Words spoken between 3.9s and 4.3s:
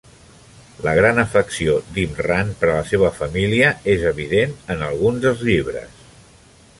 és